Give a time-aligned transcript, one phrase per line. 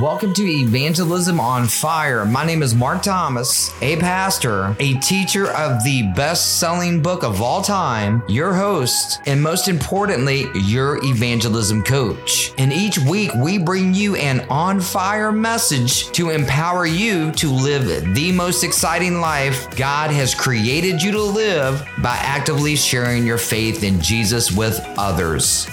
[0.00, 2.24] Welcome to Evangelism on Fire.
[2.24, 7.42] My name is Mark Thomas, a pastor, a teacher of the best selling book of
[7.42, 12.54] all time, your host, and most importantly, your evangelism coach.
[12.56, 18.14] And each week, we bring you an on fire message to empower you to live
[18.14, 23.84] the most exciting life God has created you to live by actively sharing your faith
[23.84, 25.68] in Jesus with others.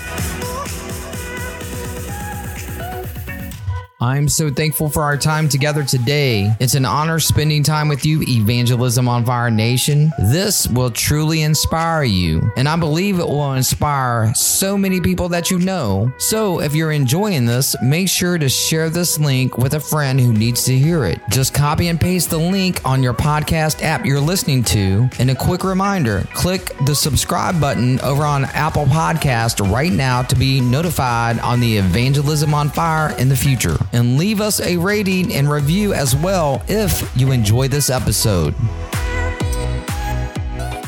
[4.10, 6.52] I'm so thankful for our time together today.
[6.60, 10.12] It's an honor spending time with you, Evangelism on Fire Nation.
[10.18, 15.52] This will truly inspire you, and I believe it will inspire so many people that
[15.52, 16.12] you know.
[16.18, 20.34] So, if you're enjoying this, make sure to share this link with a friend who
[20.34, 21.20] needs to hear it.
[21.30, 25.08] Just copy and paste the link on your podcast app you're listening to.
[25.20, 30.36] And a quick reminder click the subscribe button over on Apple Podcast right now to
[30.36, 35.34] be notified on the Evangelism on Fire in the future and leave us a rating
[35.34, 38.56] and review as well if you enjoy this episode.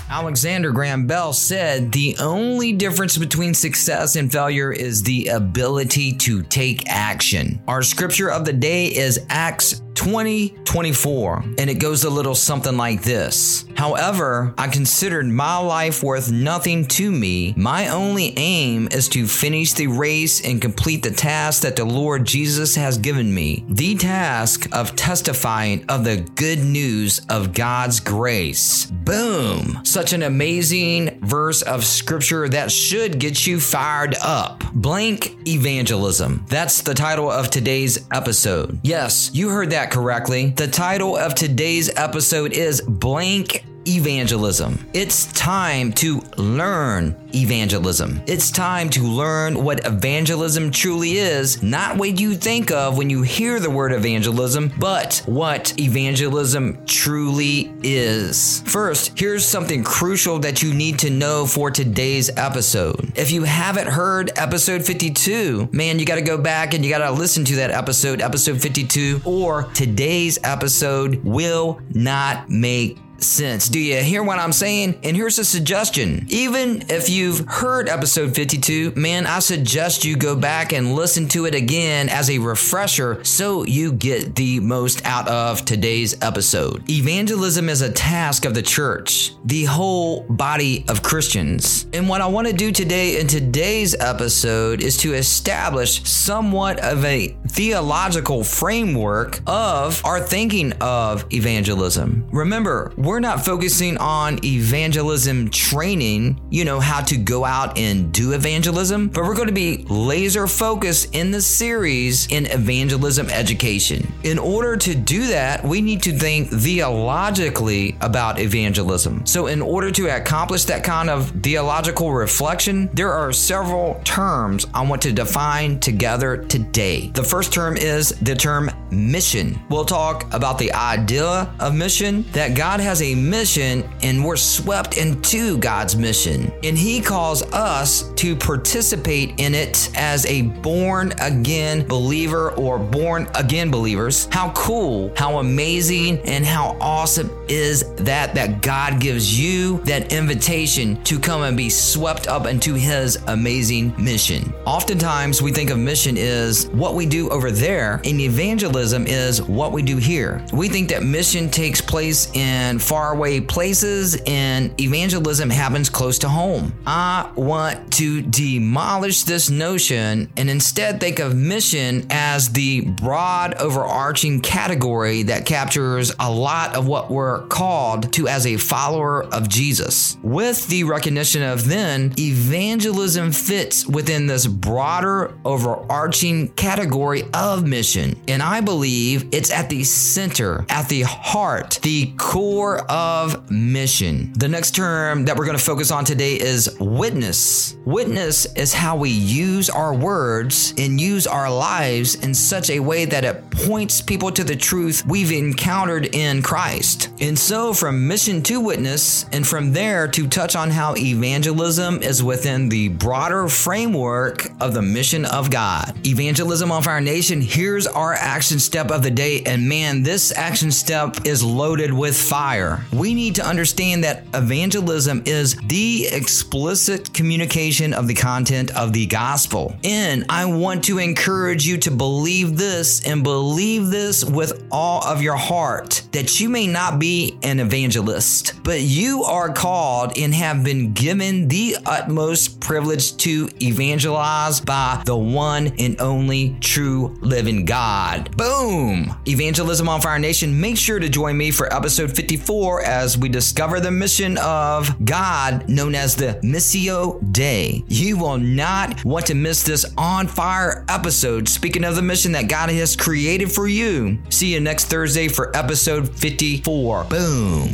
[0.09, 6.44] Alexander Graham Bell said the only difference between success and failure is the ability to
[6.44, 7.62] take action.
[7.68, 13.04] Our scripture of the day is Acts 2024, and it goes a little something like
[13.04, 13.66] this.
[13.78, 17.54] However, I considered my life worth nothing to me.
[17.56, 22.26] My only aim is to finish the race and complete the task that the Lord
[22.26, 28.86] Jesus has given me the task of testifying of the good news of God's grace.
[28.86, 29.82] Boom!
[29.84, 34.64] Such an amazing verse of scripture that should get you fired up.
[34.74, 36.44] Blank evangelism.
[36.50, 38.80] That's the title of today's episode.
[38.82, 40.52] Yes, you heard that correctly.
[40.52, 43.64] The title of today's episode is Blank
[43.95, 44.88] evangelism.
[44.94, 48.22] It's time to learn evangelism.
[48.28, 53.22] It's time to learn what evangelism truly is, not what you think of when you
[53.22, 58.62] hear the word evangelism, but what evangelism truly is.
[58.66, 63.12] First, here's something crucial that you need to know for today's episode.
[63.16, 67.06] If you haven't heard episode 52, man, you got to go back and you got
[67.06, 73.70] to listen to that episode, episode 52, or today's episode will not make sense.
[73.70, 75.00] Do you hear what I'm saying?
[75.04, 76.26] And here's a suggestion.
[76.30, 81.46] Even if you've heard episode 52, man, I suggest you go back and listen to
[81.46, 86.90] it again as a refresher so you get the most out of today's episode.
[86.90, 91.88] Evangelism is a task of the church, the whole body of Christians.
[91.94, 97.04] And what I want to do today in today's episode is to establish somewhat of
[97.06, 102.25] a theological framework of our thinking of evangelism.
[102.31, 108.31] Remember, we're not focusing on evangelism training, you know, how to go out and do
[108.31, 114.13] evangelism, but we're going to be laser focused in the series in evangelism education.
[114.23, 119.25] In order to do that, we need to think theologically about evangelism.
[119.25, 124.85] So, in order to accomplish that kind of theological reflection, there are several terms I
[124.85, 127.07] want to define together today.
[127.13, 129.59] The first term is the term mission.
[129.69, 134.97] We'll talk about the idea of mission that God has a mission and we're swept
[134.97, 136.52] into God's mission.
[136.63, 143.28] And He calls us to participate in it as a born again believer or born
[143.35, 144.28] again believers.
[144.31, 151.01] How cool, how amazing, and how awesome is that that God gives you that invitation
[151.03, 154.53] to come and be swept up into His amazing mission.
[154.66, 159.72] Oftentimes, we think of mission is what we do over there, and evangelism is what
[159.72, 160.44] we do here.
[160.52, 166.74] We think that mission takes place in faraway places and evangelism happens close to home.
[166.88, 174.42] I want to demolish this notion and instead think of mission as the broad overarching
[174.42, 180.18] category that captures a lot of what we're called to as a follower of Jesus.
[180.24, 188.19] With the recognition of then, evangelism fits within this broader overarching category of mission.
[188.28, 194.31] And I believe it's at the center, at the heart, the core of mission.
[194.33, 197.75] The next term that we're going to focus on today is witness.
[197.85, 203.03] Witness is how we use our words and use our lives in such a way
[203.06, 207.09] that it points people to the truth we've encountered in Christ.
[207.19, 212.23] And so, from mission to witness, and from there to touch on how evangelism is
[212.23, 215.94] within the broader framework of the mission of God.
[216.06, 219.42] Evangelism on Fire Nation, here's our action step of the day.
[219.46, 222.86] And man, this action step is loaded with fire.
[222.94, 229.08] We need to understand that evangelism is the explicit communication of the content of the
[229.08, 229.75] gospel.
[229.84, 235.22] And I want to encourage you to believe this and believe this with all of
[235.22, 240.64] your heart that you may not be an evangelist, but you are called and have
[240.64, 248.36] been given the utmost privilege to evangelize by the one and only true living God.
[248.42, 249.16] Boom!
[249.28, 253.80] Evangelism on Fire Nation, make sure to join me for episode 54 as we discover
[253.80, 257.84] the mission of God known as the Missio Dei.
[257.88, 261.48] You will not want to miss this on fire episode.
[261.48, 264.18] Speaking of the mission that God has created for you.
[264.30, 267.04] See you next Thursday for episode 54.
[267.04, 267.70] Boom.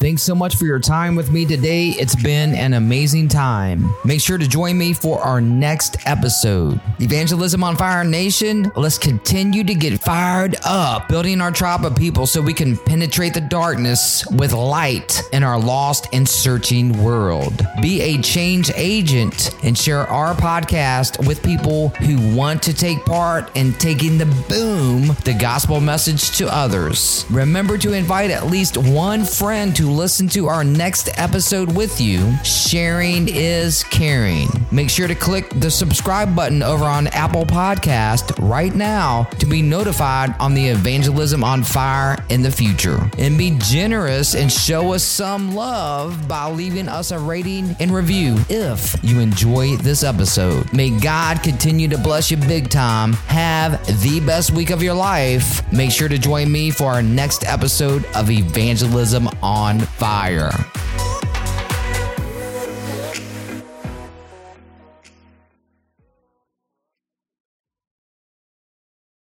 [0.00, 1.88] Thanks so much for your time with me today.
[1.88, 3.92] It's been an amazing time.
[4.04, 6.80] Make sure to join me for our next episode.
[7.00, 12.28] Evangelism on Fire Nation, let's continue to get fired up, building our tribe of people
[12.28, 17.66] so we can penetrate the darkness with light in our lost and searching world.
[17.82, 23.50] Be a change agent and share our podcast with people who want to take part
[23.56, 27.26] in taking the boom, the gospel message to others.
[27.30, 32.36] Remember to invite at least one friend listen to our next episode with you.
[32.44, 34.48] Sharing is caring.
[34.70, 39.62] Make sure to click the subscribe button over on Apple Podcast right now to be
[39.62, 43.10] notified on the evangelism on fire in the future.
[43.18, 48.36] And be generous and show us some love by leaving us a rating and review
[48.48, 50.72] if you enjoy this episode.
[50.72, 53.14] May God continue to bless you big time.
[53.14, 55.62] Have the best week of your life.
[55.72, 60.77] Make sure to join me for our next episode of Evangelism on Fire.